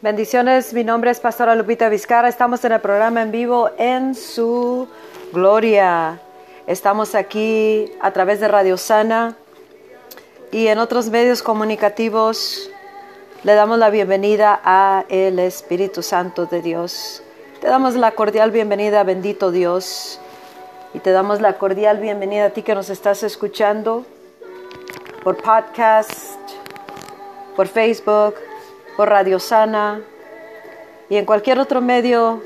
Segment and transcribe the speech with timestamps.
[0.00, 2.28] Bendiciones, mi nombre es Pastora Lupita Vizcara.
[2.28, 4.86] Estamos en el programa en vivo en su
[5.32, 6.20] gloria.
[6.68, 9.36] Estamos aquí a través de Radio Sana
[10.52, 12.70] y en otros medios comunicativos.
[13.42, 17.24] Le damos la bienvenida a el Espíritu Santo de Dios.
[17.60, 20.20] Te damos la cordial bienvenida, bendito Dios.
[20.94, 24.06] Y te damos la cordial bienvenida a ti que nos estás escuchando
[25.24, 26.38] por podcast,
[27.56, 28.36] por Facebook,
[28.98, 30.00] por Radio Sana
[31.08, 32.42] y en cualquier otro medio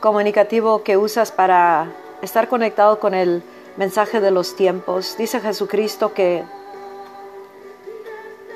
[0.00, 1.88] comunicativo que usas para
[2.22, 3.42] estar conectado con el
[3.76, 5.16] mensaje de los tiempos.
[5.18, 6.44] Dice Jesucristo que,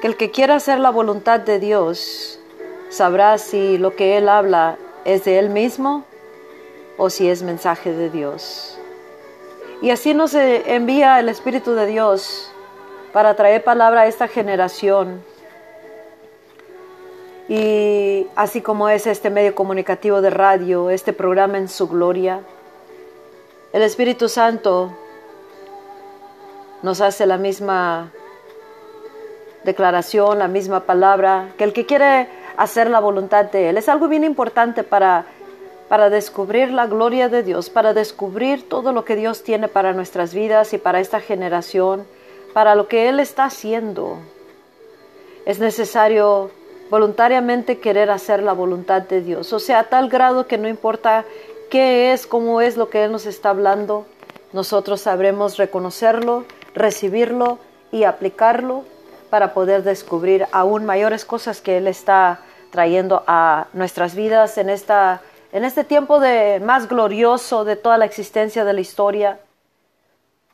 [0.00, 2.40] que el que quiera hacer la voluntad de Dios
[2.88, 6.06] sabrá si lo que Él habla es de Él mismo
[6.96, 8.78] o si es mensaje de Dios.
[9.82, 12.50] Y así nos envía el Espíritu de Dios
[13.12, 15.30] para traer palabra a esta generación
[17.52, 22.40] y así como es este medio comunicativo de radio, este programa en su gloria,
[23.74, 24.96] el Espíritu Santo
[26.80, 28.10] nos hace la misma
[29.64, 34.08] declaración, la misma palabra, que el que quiere hacer la voluntad de Él es algo
[34.08, 35.26] bien importante para,
[35.90, 40.32] para descubrir la gloria de Dios, para descubrir todo lo que Dios tiene para nuestras
[40.32, 42.06] vidas y para esta generación,
[42.54, 44.16] para lo que Él está haciendo.
[45.44, 46.50] Es necesario
[46.92, 49.54] voluntariamente querer hacer la voluntad de Dios.
[49.54, 51.24] O sea, a tal grado que no importa
[51.70, 54.04] qué es, cómo es lo que Él nos está hablando,
[54.52, 57.58] nosotros sabremos reconocerlo, recibirlo
[57.92, 58.84] y aplicarlo
[59.30, 65.22] para poder descubrir aún mayores cosas que Él está trayendo a nuestras vidas en, esta,
[65.52, 69.38] en este tiempo de, más glorioso de toda la existencia de la historia,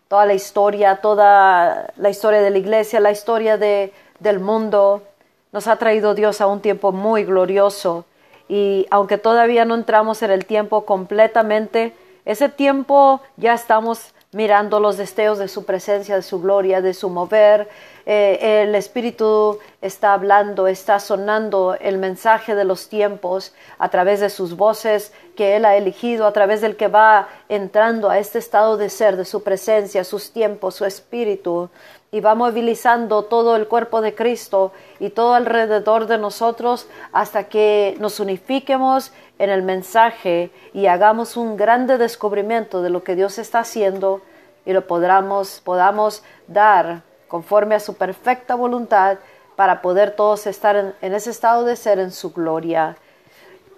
[0.06, 5.03] toda la historia, toda la historia de la iglesia, la historia de, del mundo,
[5.52, 8.04] nos ha traído Dios a un tiempo muy glorioso
[8.48, 11.94] y aunque todavía no entramos en el tiempo completamente,
[12.25, 17.09] ese tiempo ya estamos mirando los deseos de su presencia, de su gloria, de su
[17.09, 17.69] mover.
[18.04, 24.28] Eh, el Espíritu está hablando, está sonando el mensaje de los tiempos a través de
[24.28, 28.76] sus voces que Él ha elegido, a través del que va entrando a este estado
[28.76, 31.70] de ser, de su presencia, sus tiempos, su Espíritu
[32.10, 37.96] y va movilizando todo el cuerpo de Cristo y todo alrededor de nosotros hasta que
[38.00, 43.60] nos unifiquemos en el mensaje y hagamos un grande descubrimiento de lo que Dios está
[43.60, 44.22] haciendo
[44.64, 49.18] y lo podamos, podamos dar conforme a su perfecta voluntad
[49.54, 52.97] para poder todos estar en, en ese estado de ser en su gloria.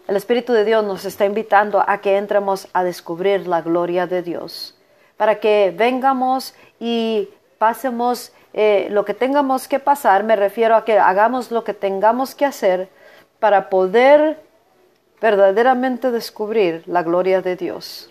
[0.07, 4.23] El Espíritu de Dios nos está invitando a que entremos a descubrir la gloria de
[4.23, 4.77] Dios,
[5.17, 7.29] para que vengamos y
[7.61, 12.35] pasemos eh, lo que tengamos que pasar, me refiero a que hagamos lo que tengamos
[12.35, 12.89] que hacer
[13.39, 14.41] para poder
[15.21, 18.11] verdaderamente descubrir la gloria de Dios.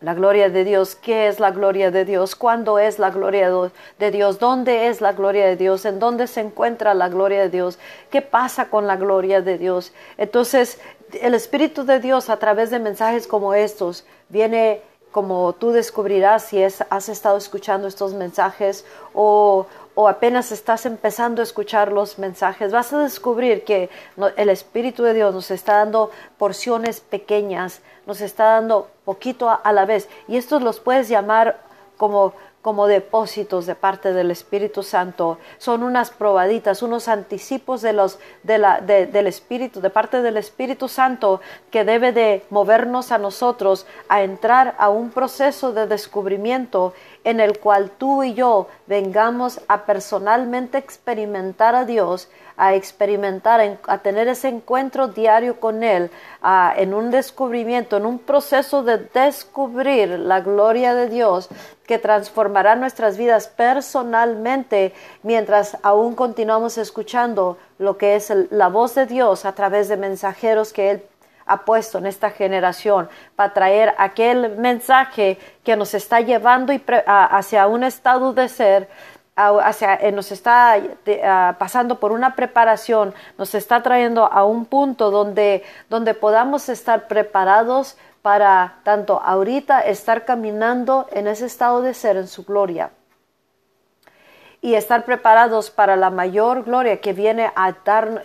[0.00, 2.36] La gloria de Dios, ¿qué es la gloria de Dios?
[2.36, 3.50] ¿Cuándo es la gloria
[3.98, 4.38] de Dios?
[4.38, 5.84] ¿Dónde es la gloria de Dios?
[5.84, 7.80] ¿En dónde se encuentra la gloria de Dios?
[8.08, 9.92] ¿Qué pasa con la gloria de Dios?
[10.16, 10.78] Entonces,
[11.20, 14.80] el Espíritu de Dios a través de mensajes como estos viene
[15.14, 19.64] como tú descubrirás si has estado escuchando estos mensajes o,
[20.08, 23.90] apenas estás empezando a escuchar los mensajes, vas a descubrir que
[24.36, 29.84] el Espíritu de Dios nos está dando porciones pequeñas, nos está dando poquito a la
[29.84, 30.08] vez.
[30.26, 31.60] Y estos los puedes llamar
[31.96, 35.36] como como depósitos de parte del Espíritu Santo.
[35.58, 40.88] Son unas probaditas, unos anticipos de los, de la, del Espíritu, de parte del Espíritu
[40.88, 47.40] Santo, que debe de movernos a nosotros a entrar a un proceso de descubrimiento en
[47.40, 54.28] el cual tú y yo vengamos a personalmente experimentar a Dios, a experimentar, a tener
[54.28, 56.10] ese encuentro diario con Él,
[56.76, 61.48] en un descubrimiento, en un proceso de descubrir la gloria de Dios
[61.86, 69.06] que transformará nuestras vidas personalmente mientras aún continuamos escuchando lo que es la voz de
[69.06, 71.02] Dios a través de mensajeros que Él
[71.46, 76.72] ha puesto en esta generación para traer aquel mensaje que nos está llevando
[77.06, 78.88] hacia un estado de ser,
[79.36, 80.78] hacia, eh, nos está
[81.58, 87.96] pasando por una preparación, nos está trayendo a un punto donde, donde podamos estar preparados
[88.22, 92.90] para tanto ahorita estar caminando en ese estado de ser en su gloria
[94.64, 98.22] y estar preparados para la mayor gloria que viene a, dar,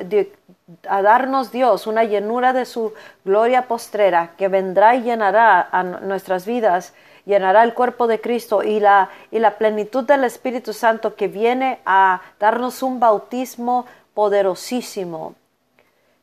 [0.87, 2.93] a darnos Dios, una llenura de su
[3.25, 6.93] gloria postrera que vendrá y llenará a nuestras vidas,
[7.25, 11.79] llenará el cuerpo de Cristo y la, y la plenitud del Espíritu Santo que viene
[11.85, 15.35] a darnos un bautismo poderosísimo.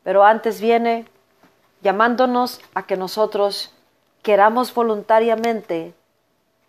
[0.02, 1.06] Pero antes viene
[1.82, 3.72] llamándonos a que nosotros
[4.22, 5.94] queramos voluntariamente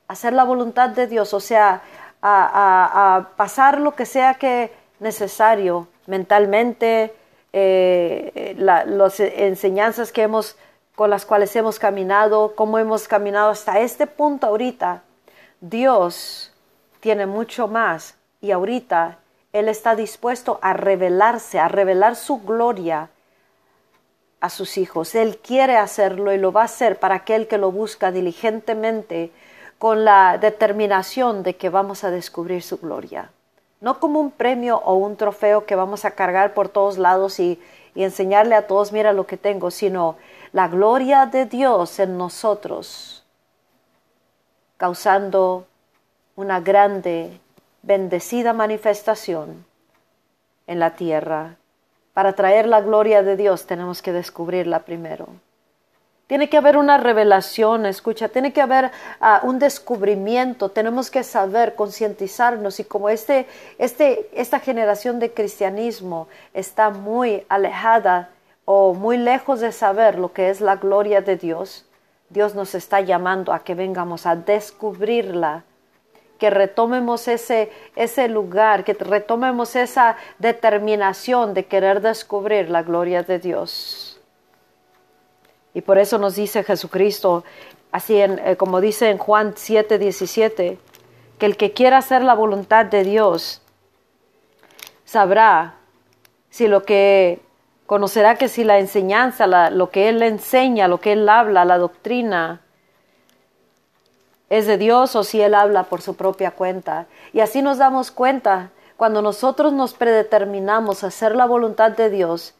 [0.07, 1.81] hacer la voluntad de Dios, o sea,
[2.21, 7.15] a, pasar lo que sea que necesario mentalmente,
[7.53, 10.57] eh, las enseñanzas que hemos,
[10.95, 15.03] con las cuales hemos caminado, cómo hemos caminado hasta este punto ahorita.
[15.61, 16.53] Dios
[16.99, 19.19] tiene mucho más y ahorita
[19.53, 23.09] Él está dispuesto a revelarse, a revelar su gloria
[24.39, 25.15] a sus hijos.
[25.15, 29.31] Él quiere hacerlo y lo va a hacer para aquel que lo busca diligentemente
[29.77, 33.31] con la determinación de que vamos a descubrir su gloria.
[33.79, 37.61] No como un premio o un trofeo que vamos a cargar por todos lados y,
[37.95, 40.17] enseñarle a todos, mira lo que tengo, sino
[40.53, 43.25] la gloria de Dios en nosotros,
[44.77, 45.65] causando
[46.35, 47.39] una grande,
[47.81, 49.65] bendecida manifestación
[50.67, 51.55] en la tierra.
[52.13, 55.27] Para traer la gloria de Dios tenemos que descubrirla primero.
[56.27, 58.91] Tiene que haber una revelación, escucha, tiene que haber
[59.21, 63.47] ah, un descubrimiento, tenemos que saber, concientizarnos y como este,
[63.77, 68.29] este, esta generación de cristianismo está muy alejada
[68.65, 71.85] o muy lejos de saber lo que es la gloria de Dios,
[72.29, 75.63] Dios nos está llamando a que vengamos a descubrirla,
[76.37, 83.39] que retomemos ese, ese lugar, que retomemos esa determinación de querer descubrir la gloria de
[83.39, 84.06] Dios.
[85.73, 87.43] Y por eso nos dice Jesucristo,
[87.91, 90.77] así en, eh, como dice en Juan 7, 17,
[91.37, 93.61] que el que quiera hacer la voluntad de Dios
[95.05, 95.75] sabrá
[96.49, 97.39] si lo que
[97.85, 102.61] conocerá que si la enseñanza, lo que Él enseña, lo que Él habla, la doctrina,
[104.49, 107.07] es de Dios o si Él habla por su propia cuenta.
[107.33, 112.55] Y así nos damos cuenta cuando nosotros nos predeterminamos a hacer la voluntad de Dios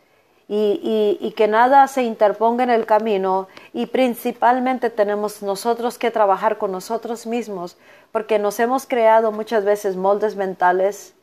[0.50, 6.72] y, que nada se interponga en el camino y principalmente tenemos nosotros que trabajar con
[6.72, 7.78] nosotros mismos
[8.12, 11.14] porque nos hemos creado muchas veces moldes mentales,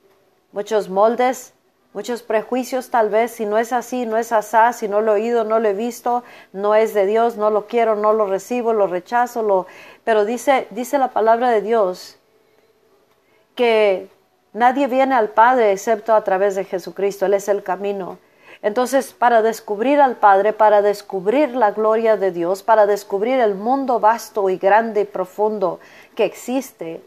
[0.52, 1.54] muchos moldes,
[1.94, 5.20] muchos prejuicios tal vez, si no es así, no es asá, si no lo he
[5.20, 6.22] oído, no lo he visto,
[6.52, 9.66] no es de Dios, no lo quiero, no lo recibo, lo rechazo,
[10.04, 12.18] pero dice, dice la palabra de Dios
[13.54, 14.08] que
[14.52, 18.18] nadie viene al Padre excepto a través de Jesucristo, Él es el camino.
[18.64, 24.00] Entonces, para descubrir al Padre, para descubrir la gloria de Dios, para descubrir el mundo
[24.00, 25.80] vasto y grande y profundo
[26.16, 27.02] que existe,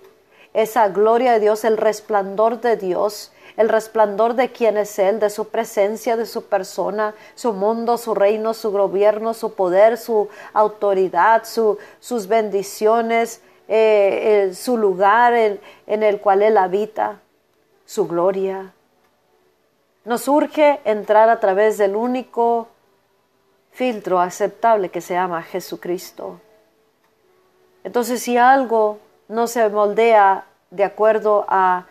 [0.54, 5.32] esa gloria de Dios, el resplandor de Dios, el resplandor de quién es Él, de
[5.32, 11.42] su presencia, de su persona, su mundo, su reino, su gobierno, su poder, su autoridad,
[11.44, 17.20] sus bendiciones, eh, su lugar en el cual Él habita,
[17.84, 18.74] su gloria.
[20.08, 22.70] Nos urge entrar a través del único
[23.72, 26.40] filtro aceptable que se llama Jesucristo.
[27.84, 31.88] Entonces, si algo no se moldea de acuerdo a,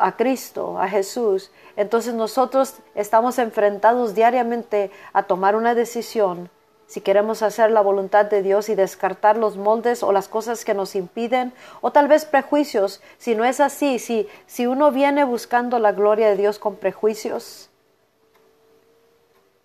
[0.00, 6.50] a Cristo, a Jesús, entonces nosotros estamos enfrentados diariamente a tomar una decisión
[6.88, 10.72] si queremos hacer la voluntad de Dios y descartar los moldes o las cosas que
[10.72, 11.52] nos impiden,
[11.82, 16.30] o tal vez prejuicios, si no es así, si, si uno viene buscando la gloria
[16.30, 17.68] de Dios con prejuicios,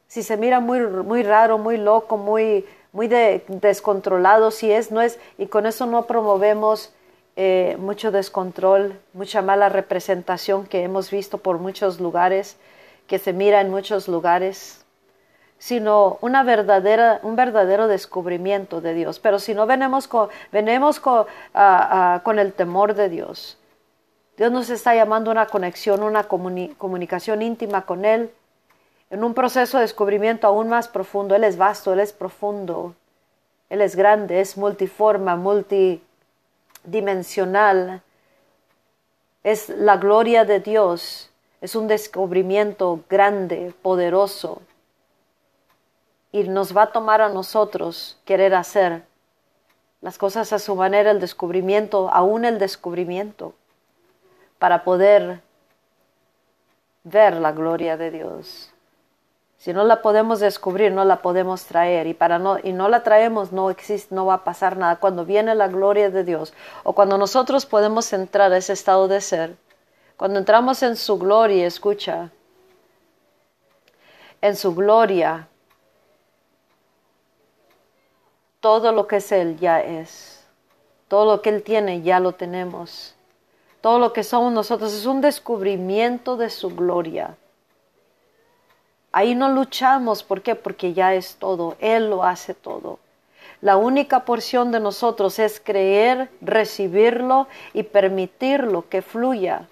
[0.08, 5.18] si se mira muy, muy raro, muy loco, muy, muy descontrolado, si es, no es,
[5.38, 6.94] y con eso no promovemos
[7.38, 12.58] eh, mucho descontrol, mucha mala representación que hemos visto por muchos lugares,
[13.08, 14.83] que se mira en muchos lugares
[15.64, 19.22] sino una verdadera, un verdadero descubrimiento de Dios.
[19.22, 20.28] Pero si no venimos con,
[21.00, 21.26] con,
[22.22, 23.58] con el temor de Dios,
[24.36, 28.30] Dios nos está llamando a una conexión, una comunicación íntima con Él,
[29.10, 31.34] en un proceso de descubrimiento aún más profundo.
[31.34, 32.94] Él es vasto, Él es profundo,
[33.70, 38.02] Él es grande, es multiforma, multidimensional.
[39.46, 44.62] Es la gloria de Dios, es un descubrimiento grande, poderoso
[46.34, 49.04] y nos va a tomar a nosotros querer hacer
[50.02, 53.54] las cosas a su manera, el descubrimiento, aún el descubrimiento,
[54.58, 55.42] para poder
[57.04, 58.72] ver la gloria de Dios.
[59.58, 63.04] Si no la podemos descubrir, no la podemos traer y para no y no la
[63.04, 64.98] traemos, no existe, no va a pasar nada.
[64.98, 69.22] Cuando viene la gloria de Dios o cuando nosotros podemos entrar a ese estado de
[69.22, 69.56] ser,
[70.18, 72.32] cuando entramos en su gloria, escucha,
[74.42, 75.48] en su gloria,
[78.64, 80.42] todo lo que es Él ya es.
[81.10, 83.14] Todo lo que Él tiene ya lo tenemos.
[83.82, 87.36] Todo lo que somos nosotros es un descubrimiento de su gloria.
[89.12, 90.56] Ahí no luchamos, ¿por qué?
[90.56, 93.00] Porque ya es todo, Él lo hace todo.
[93.60, 99.68] La única porción de nosotros es creer, recibirlo y permitirlo que fluya.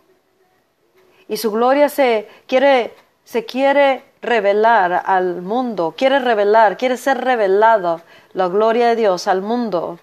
[1.30, 2.94] Y su gloria se quiere,
[3.24, 8.02] se quiere revelar al mundo, quiere revelar, quiere ser revelado
[8.34, 10.00] la gloria de Dios al mundo,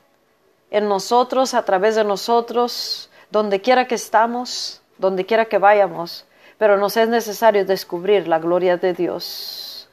[0.70, 6.26] en nosotros, a través de nosotros, donde quiera que estamos, donde quiera que vayamos,
[6.58, 9.88] pero nos es necesario descubrir la gloria de Dios.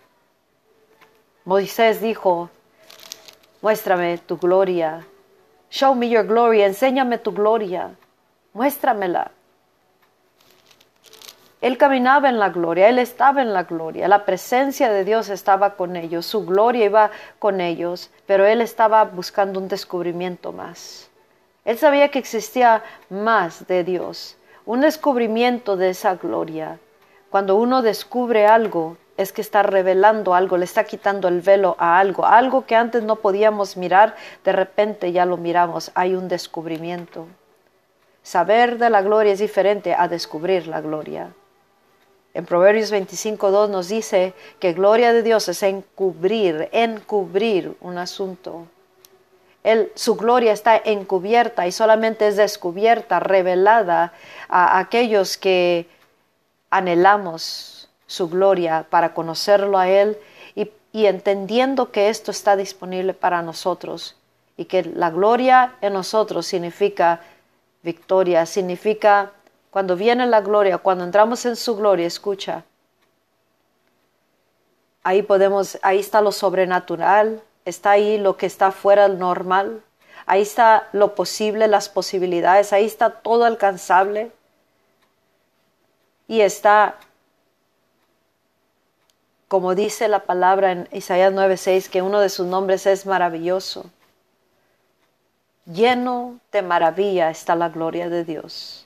[1.46, 2.50] Moisés dijo,
[3.62, 5.06] muéstrame tu gloria,
[5.70, 7.96] show me your glory, enséñame tu gloria,
[8.54, 9.32] muéstramela.
[11.62, 15.76] Él caminaba en la gloria, Él estaba en la gloria, la presencia de Dios estaba
[15.76, 21.10] con ellos, su gloria iba con ellos, pero Él estaba buscando un descubrimiento más.
[21.64, 26.80] Él sabía que existía más de Dios, un descubrimiento de esa gloria.
[27.30, 31.98] Cuando uno descubre algo, es que está revelando algo, le está quitando el velo a
[32.00, 37.28] algo, algo que antes no podíamos mirar, de repente ya lo miramos, hay un descubrimiento.
[38.22, 41.32] Saber de la gloria es diferente a descubrir la gloria.
[42.36, 48.68] En Proverbios 25.2 nos dice que gloria de Dios es encubrir, encubrir un asunto.
[49.64, 54.12] Él, su gloria está encubierta y solamente es descubierta, revelada
[54.50, 55.88] a aquellos que
[56.70, 60.18] anhelamos su gloria para conocerlo a Él
[60.56, 64.18] y, y entendiendo que esto está disponible para nosotros
[64.58, 67.22] y que la gloria en nosotros significa
[67.82, 69.32] victoria, significa
[69.76, 72.64] cuando viene la gloria, cuando entramos en su gloria, escucha.
[75.04, 79.84] Ahí podemos, ahí está lo sobrenatural, está ahí lo que está fuera del normal,
[80.28, 84.32] ahí está lo posible, las posibilidades, ahí está todo alcanzable.
[86.30, 86.96] Y está,
[89.50, 93.92] como dice la palabra en Isaías 9:6, que uno de sus nombres es maravilloso.
[95.66, 98.85] Lleno de maravilla está la gloria de Dios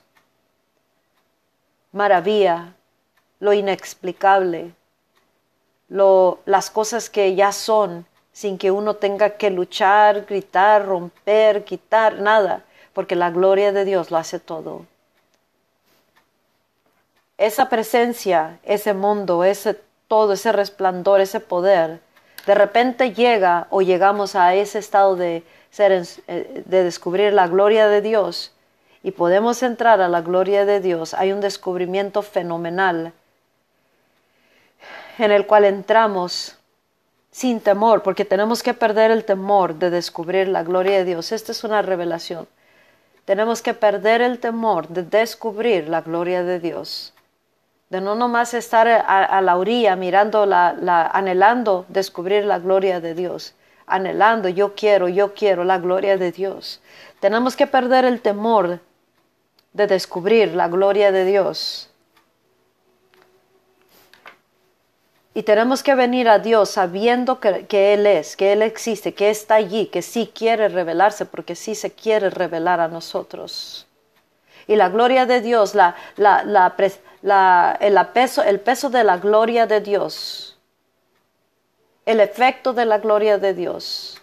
[1.92, 2.74] maravilla,
[3.40, 4.72] lo inexplicable,
[5.88, 12.20] lo, las cosas que ya son, sin que uno tenga que luchar, gritar, romper, quitar,
[12.20, 14.86] nada, porque la gloria de Dios lo hace todo.
[17.38, 22.00] Esa presencia, ese mundo, ese todo, ese resplandor, ese poder,
[22.46, 27.88] de repente llega o llegamos a ese estado de, ser, eh, de descubrir la gloria
[27.88, 28.52] de Dios
[29.02, 33.12] y podemos entrar a la gloria de Dios, hay un descubrimiento fenomenal
[35.18, 36.56] en el cual entramos
[37.30, 41.32] sin temor, porque tenemos que perder el temor de descubrir la gloria de Dios.
[41.32, 42.48] Esta es una revelación.
[43.24, 47.14] Tenemos que perder el temor de descubrir la gloria de Dios.
[47.88, 50.70] De no nomás estar a, la orilla mirando, la,
[51.12, 53.54] anhelando descubrir la gloria de Dios.
[53.86, 56.80] Anhelando, yo quiero, yo quiero la gloria de Dios.
[57.20, 58.80] Tenemos que perder el temor
[59.72, 61.90] de descubrir la gloria de Dios.
[65.32, 69.54] Y tenemos que venir a Dios sabiendo que, Él es, que Él existe, que está
[69.54, 73.86] allí, que sí quiere revelarse, porque sí se quiere revelar a nosotros.
[74.66, 80.58] Y la gloria de Dios, la, el, peso, el peso de la gloria de Dios,
[82.06, 84.19] el efecto de la gloria de Dios,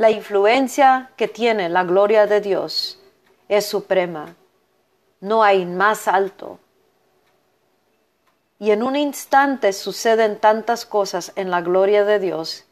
[0.00, 2.98] la influencia que tiene la gloria de Dios
[3.50, 4.34] es suprema.
[5.20, 6.58] No hay más alto.
[8.58, 12.64] Y en un instante suceden tantas cosas en la gloria de Dios.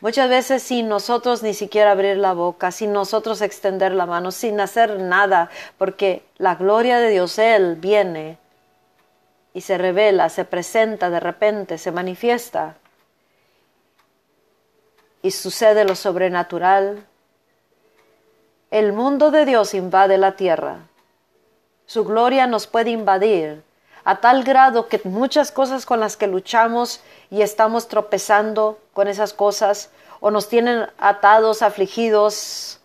[0.00, 4.58] Muchas veces sin nosotros ni siquiera abrir la boca, sin nosotros extender la mano, sin
[4.58, 8.38] hacer nada, porque la gloria de Dios, Él viene
[9.52, 12.76] y se revela, se presenta de repente, se manifiesta
[15.22, 17.06] y sucede lo sobrenatural.
[18.70, 20.80] El mundo de Dios invade la tierra.
[21.86, 23.62] Su gloria nos puede invadir
[24.04, 27.00] a tal grado que muchas cosas con las que luchamos
[27.30, 32.80] y estamos tropezando con esas cosas o nos tienen atados, afligidos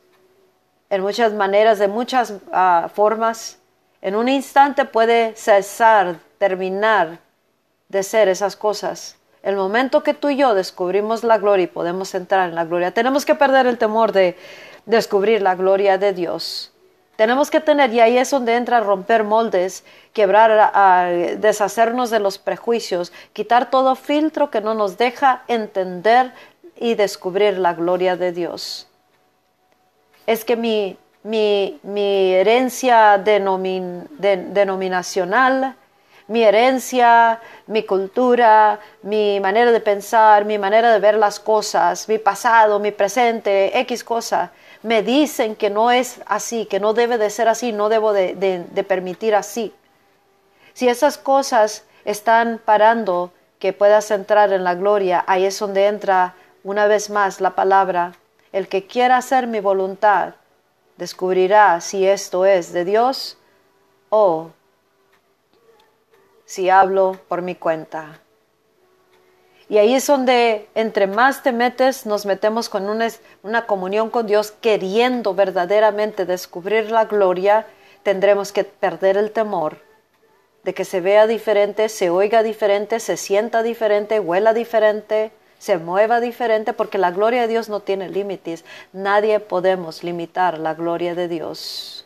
[0.90, 3.58] en muchas maneras, de muchas ah, formas,
[4.02, 7.20] en un instante puede cesar, terminar
[7.90, 12.14] de ser esas cosas el momento que tú y yo descubrimos la gloria y podemos
[12.16, 14.36] entrar en la gloria, tenemos que perder el temor de
[14.86, 16.72] descubrir la gloria de Dios.
[17.18, 22.38] Tenemos que tener, y ahí es donde entra romper moldes, quebrar, a, deshacernos de los
[22.38, 26.32] prejuicios, quitar todo filtro que no nos deja entender
[26.76, 28.88] y descubrir la gloria de Dios.
[30.28, 31.80] Es que mi, mi,
[32.34, 35.76] herencia denominacional
[36.28, 42.18] mi herencia, mi cultura, mi manera de pensar, mi manera de ver las cosas, mi
[42.18, 44.52] pasado, mi presente, X cosa,
[44.84, 48.86] me dicen que no es así, que no debe de ser así, no debo de,
[48.88, 49.74] permitir así.
[50.74, 56.36] Si esas cosas están parando que puedas entrar en la gloria, ahí es donde entra
[56.64, 58.14] una vez más la palabra,
[58.52, 60.36] el que quiera hacer mi voluntad,
[60.98, 63.38] descubrirá si esto es de Dios
[64.10, 64.52] o
[66.48, 68.22] si hablo por mi cuenta.
[69.70, 73.10] Y ahí es donde entre más te metes, nos metemos con una,
[73.44, 77.68] una, comunión con Dios, queriendo verdaderamente descubrir la gloria,
[78.02, 79.80] tendremos que perder el temor
[80.64, 86.22] de que se vea diferente, se oiga diferente, se sienta diferente, huela diferente, se mueva
[86.22, 88.64] diferente, porque la gloria de Dios no tiene límites.
[88.94, 91.97] Nadie podemos limitar la gloria de Dios.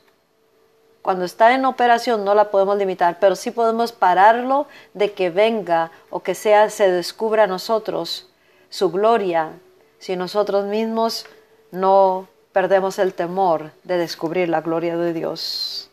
[1.02, 5.92] Cuando está en operación no la podemos limitar, pero sí podemos pararlo de que venga
[6.10, 8.28] o que sea se descubra a nosotros
[8.70, 9.54] su gloria
[9.98, 11.26] si nosotros mismos
[11.72, 15.90] no perdemos el temor de descubrir la gloria de Dios.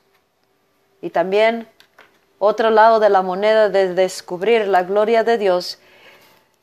[1.00, 1.68] Y también
[2.38, 5.78] otro lado de la moneda de descubrir la gloria de Dios,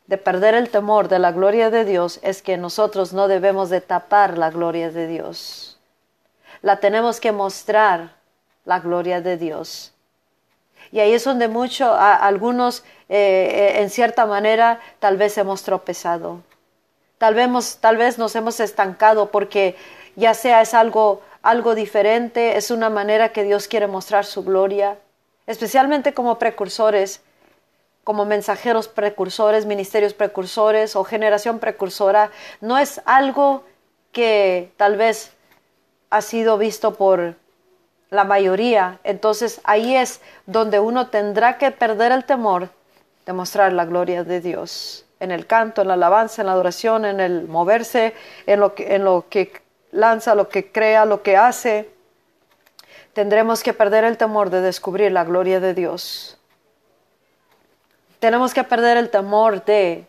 [0.07, 3.81] de perder el temor de la gloria de Dios, es que nosotros no debemos de
[3.81, 5.79] tapar la gloria de Dios.
[6.61, 8.14] La tenemos que mostrar
[8.65, 9.93] la gloria de Dios.
[10.91, 16.41] Y ahí es donde muchos, algunos, eh, eh, en cierta manera, tal vez hemos tropezado.
[17.17, 19.75] Tal vez, tal vez nos hemos estancado porque
[20.15, 24.97] ya sea es algo, algo diferente, es una manera que Dios quiere mostrar su gloria,
[25.47, 27.21] especialmente como precursores,
[28.03, 32.31] como mensajeros precursores, ministerios precursores o generación precursora.
[32.61, 33.63] No es algo
[34.11, 35.33] que tal vez
[36.09, 37.35] ha sido visto por
[38.09, 38.99] la mayoría.
[39.03, 42.69] Entonces ahí es donde uno tendrá que perder el temor
[43.25, 45.05] de mostrar la gloria de Dios.
[45.19, 48.13] En el canto, en la alabanza, en la adoración, en el moverse,
[48.45, 51.89] en lo que, lanza, lo que crea, lo que hace.
[53.13, 56.37] Tendremos que perder el temor de descubrir la gloria de Dios.
[58.19, 60.05] Tenemos que perder el temor de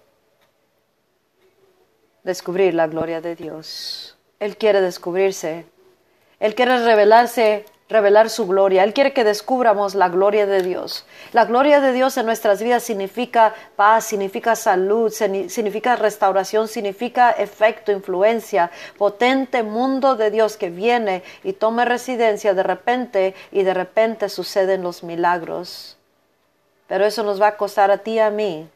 [2.24, 4.16] descubrir la gloria de Dios.
[4.40, 5.66] Él quiere descubrirse.
[6.40, 8.82] Él quiere revelarse revelar su gloria.
[8.82, 11.04] Él quiere que descubramos la gloria de Dios.
[11.32, 17.92] La gloria de Dios en nuestras vidas significa paz, significa salud, significa restauración, significa efecto,
[17.92, 24.28] influencia, potente mundo de Dios que viene y toma residencia de repente y de repente
[24.28, 25.96] suceden los milagros.
[26.88, 28.68] Pero eso nos va a costar a ti y a mí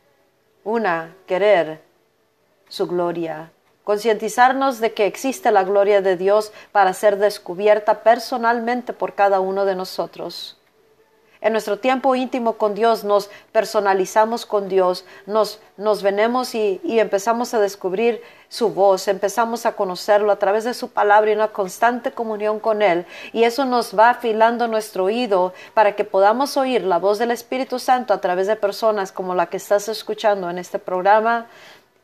[0.65, 1.81] una, querer
[2.69, 3.51] su gloria,
[3.91, 9.65] concientizarnos de que existe la gloria de Dios para ser descubierta personalmente por cada uno
[9.65, 10.57] de nosotros.
[11.41, 17.01] En nuestro tiempo íntimo con Dios nos personalizamos con Dios, nos, nos venemos y, y,
[17.01, 21.49] empezamos a descubrir su voz, empezamos a conocerlo a través de su palabra y una
[21.49, 23.07] constante comunión con Él.
[23.33, 27.81] Y eso nos va afilando nuestro oído para que podamos oír la voz del Espíritu
[27.81, 31.49] Santo a través de personas como la que estás escuchando en este programa,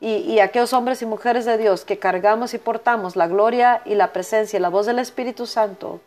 [0.01, 4.13] y, aquellos hombres y mujeres de Dios que cargamos y portamos la gloria y la
[4.13, 6.01] presencia y la voz del Espíritu Santo,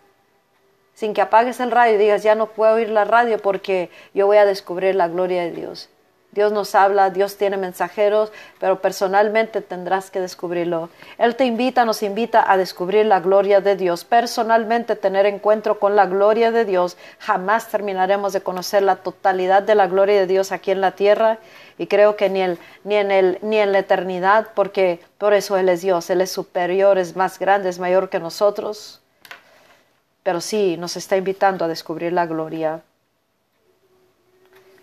[0.93, 4.28] sin que apagues el radio y digas, ya no puedo oír la radio porque yo
[4.28, 5.89] voy a descubrir la gloria de Dios.
[6.32, 10.89] Dios nos habla, Dios tiene mensajeros, pero personalmente tendrás que descubrirlo.
[11.18, 14.06] Él te invita, nos invita a descubrir la gloria de Dios.
[14.06, 16.98] Personalmente tener encuentro con la gloria de Dios.
[17.18, 21.39] Jamás terminaremos de conocer la totalidad de la gloria de Dios aquí en la tierra
[21.80, 22.42] y creo que ni,
[22.84, 26.32] ni, en el, ni en la eternidad, porque por eso Él es Dios, Él es
[26.32, 29.02] superior, es más grande, es mayor que nosotros.
[30.22, 32.84] Pero sí, nos está invitando a descubrir la gloria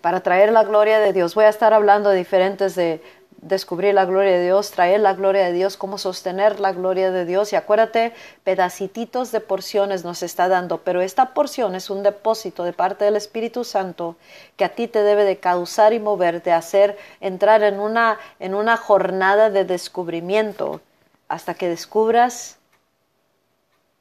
[0.07, 1.35] para traer la gloria de Dios.
[1.35, 3.03] Voy a estar hablando de diferentes de
[3.41, 7.25] descubrir la gloria de Dios, traer la gloria de Dios, cómo sostener la gloria de
[7.25, 7.51] Dios.
[7.51, 8.13] Y acuérdate,
[8.45, 13.17] pedacititos de porciones nos está dando, pero esta porción es un depósito de parte del
[13.17, 14.15] Espíritu Santo
[14.55, 18.55] que a ti te debe de causar y mover, de hacer entrar en una, en
[18.55, 20.79] una jornada de descubrimiento
[21.27, 22.59] hasta que descubras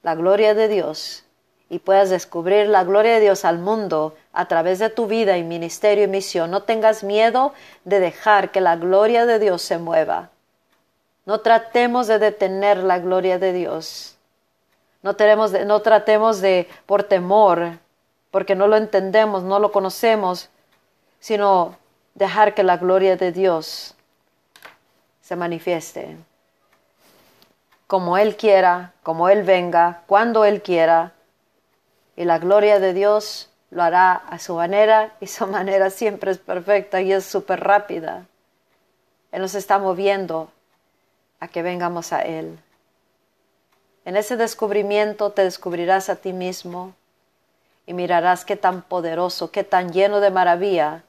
[0.05, 1.26] la gloria de Dios
[1.69, 5.43] y puedas descubrir la gloria de Dios al mundo a través de tu vida y
[5.43, 6.51] ministerio y misión.
[6.51, 7.53] No tengas miedo
[7.85, 10.31] de dejar que la gloria de Dios se mueva.
[11.25, 14.17] No tratemos de detener la gloria de Dios.
[15.03, 15.17] No,
[15.67, 17.79] no tratemos de, por temor,
[18.31, 20.51] porque no lo entendemos, no lo conocemos,
[21.19, 21.77] sino
[22.15, 23.95] dejar que la gloria de Dios
[25.21, 26.17] se manifieste.
[27.89, 31.13] Como Él quiera, como Él venga, cuando Él quiera,
[32.17, 36.39] y la gloria de Dios lo hará a su manera y su manera siempre es
[36.39, 38.27] perfecta y es súper rápida.
[39.33, 40.51] Él nos está moviendo
[41.41, 42.59] a que vengamos a Él.
[44.05, 46.95] En ese descubrimiento te descubrirás a ti mismo
[47.87, 51.03] y mirarás qué tan poderoso, qué tan lleno de maravilla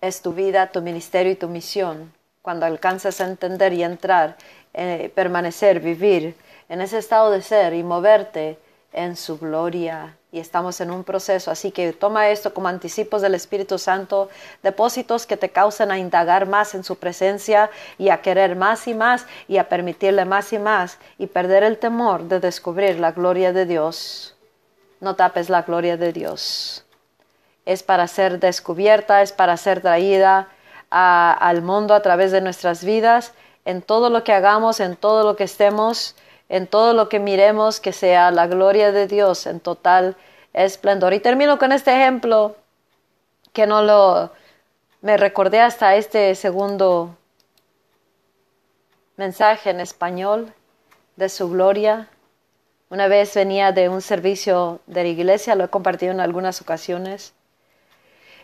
[0.00, 4.36] es tu vida, tu ministerio y tu misión cuando alcanzas a entender y entrar,
[4.72, 6.36] eh, permanecer, vivir
[6.68, 8.58] en ese estado de ser y moverte
[8.92, 10.16] en su gloria.
[10.32, 14.28] Y estamos en un proceso, así que toma esto como anticipos del Espíritu Santo,
[14.62, 18.94] depósitos que te causan a indagar más en su presencia y a querer más y
[18.94, 23.52] más y a permitirle más y más y perder el temor de descubrir la gloria
[23.52, 24.34] de Dios.
[25.00, 26.84] No tapes la gloria de Dios.
[27.64, 30.48] Es para ser descubierta, es para ser traída
[30.90, 33.32] al mundo a través de nuestras vidas,
[33.64, 36.14] en todo lo que hagamos, en todo lo que estemos
[36.48, 40.16] en todo lo que miremos que sea la gloria de Dios en total
[40.52, 41.12] esplendor.
[41.12, 42.56] Y termino con este ejemplo
[43.52, 44.30] que no lo
[45.02, 47.16] me recordé hasta este segundo
[49.16, 50.52] mensaje en español
[51.16, 52.08] de su gloria.
[52.90, 57.34] Una vez venía de un servicio de la iglesia, lo he compartido en algunas ocasiones.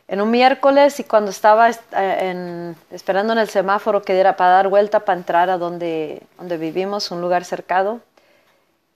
[0.09, 4.69] En un miércoles y cuando estaba eh, esperando en el semáforo que diera para dar
[4.69, 8.01] vuelta para entrar a donde, donde vivimos, un lugar cercado,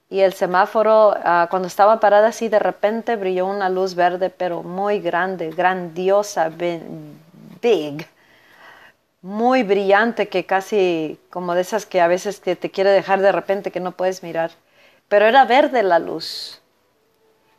[0.09, 4.63] y el semáforo, ah, cuando estaba parada así, de repente brilló una luz verde, pero
[4.63, 8.07] muy grande, grandiosa, big,
[9.23, 13.33] muy brillante, que casi como de esas que a veces te, te quiere dejar de
[13.33, 14.53] repente que no puedes mirar.
[15.09, 16.61] Pero era verde la luz.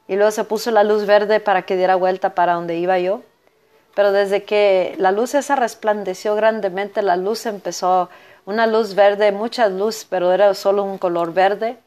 [0.07, 3.23] Y luego se puso la luz verde para que diera vuelta para donde iba yo
[3.97, 8.11] pero desde que la luz esa resplandeció grandemente, la luz empezó,
[8.45, 11.79] una luz verde, mucha luz, pero era solo un color verde,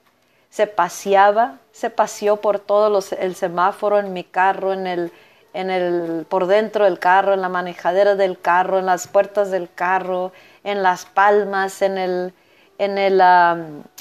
[0.48, 5.12] se paseaba, se paseó por todo el semáforo en mi carro, en el,
[5.54, 9.72] en el, por dentro del carro, en la manejadera del carro, en las puertas del
[9.72, 10.32] carro,
[10.64, 12.34] en las palmas, en el,
[12.78, 13.18] en el,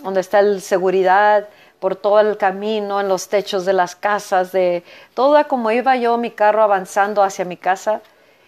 [0.02, 1.48] donde está el seguridad,
[1.80, 6.18] por todo el camino, en los techos de las casas, de toda como iba yo
[6.18, 8.02] mi carro avanzando hacia mi casa,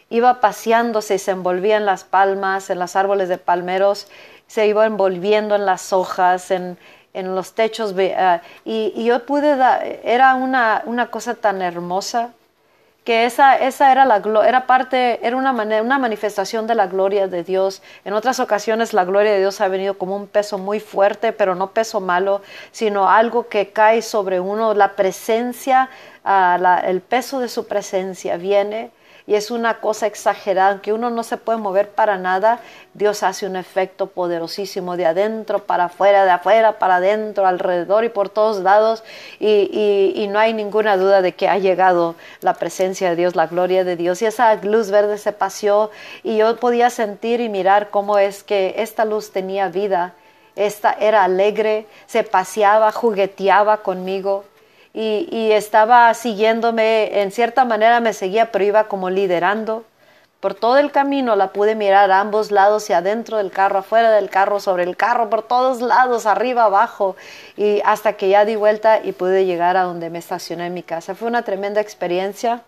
[0.10, 4.08] iba paseándose y se envolvía en las palmas, en los árboles de palmeros,
[4.48, 6.78] se iba envolviendo en las hojas, en,
[7.13, 12.32] en los techos, uh, y, y, yo pude, dar, era una, una cosa tan hermosa,
[13.04, 17.44] que esa, esa era, la, era parte, era una, una manifestación de la gloria de
[17.44, 17.82] Dios.
[18.06, 21.56] En otras ocasiones la gloria de Dios ha venido como un peso muy fuerte, pero
[21.56, 25.90] no peso malo, sino algo que cae sobre uno, la presencia,
[26.24, 28.92] la, el peso de su presencia viene
[29.32, 32.60] y es una cosa exagerada, que uno no se puede mover para nada,
[32.94, 38.10] Dios hace un efecto poderosísimo de adentro para afuera, de afuera para adentro, alrededor y
[38.10, 39.06] por todos lados,
[39.39, 43.48] y, y, no hay ninguna duda de que ha llegado la presencia de Dios, la
[43.48, 45.91] gloria de Dios, y esa luz verde se paseó
[46.24, 50.13] y yo podía sentir y mirar cómo es que esta luz tenía vida.
[50.58, 54.44] Esta era alegre, se paseaba, jugueteaba conmigo,
[54.93, 59.86] y, estaba siguiéndome, en cierta manera me seguía, pero iba como liderando.
[60.39, 64.12] Por todo el camino la pude mirar a ambos lados y adentro del carro, afuera
[64.12, 67.15] del carro, sobre el carro, por todos lados, arriba, abajo,
[67.56, 70.84] y hasta que ya di vuelta y pude llegar a donde me estacioné en mi
[70.84, 71.15] casa.
[71.15, 72.63] Fue una tremenda experiencia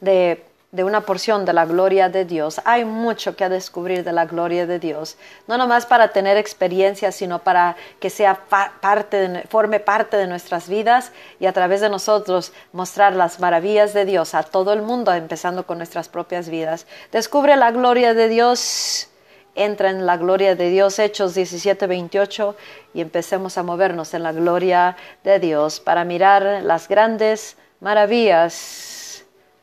[0.00, 2.60] de de una porción de la gloria de Dios.
[2.64, 7.38] Hay mucho que descubrir de la gloria de Dios, no nomás para tener experiencia, sino
[7.38, 8.40] para que sea
[8.80, 14.04] parte forme parte de nuestras vidas y a través de nosotros mostrar las maravillas de
[14.04, 16.88] Dios a todo el mundo, empezando con nuestras propias vidas.
[17.12, 19.08] Descubre la gloria de Dios.
[19.54, 22.56] Entra en la gloria de Dios, Hechos 17, 28,
[22.92, 29.03] y empecemos a movernos en la gloria de Dios para mirar las grandes maravillas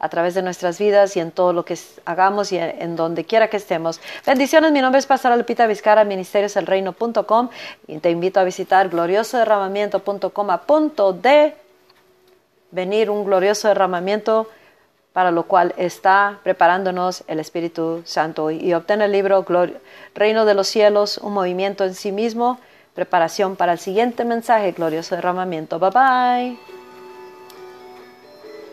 [0.01, 3.49] a través de nuestras vidas y en todo lo que hagamos y en donde quiera
[3.49, 4.01] que estemos.
[4.25, 7.49] Bendiciones, mi nombre es Pastora Lupita Vizcara, ministerioselreino.com
[7.87, 11.53] y te invito a visitar gloriosoderramamiento.com a punto de
[12.71, 14.49] venir un glorioso derramamiento
[15.13, 19.45] para lo cual está preparándonos el Espíritu Santo y obtener el libro
[20.15, 22.59] Reino de los Cielos, un movimiento en sí mismo,
[22.95, 25.77] preparación para el siguiente mensaje, glorioso derramamiento.
[25.77, 26.80] Bye bye.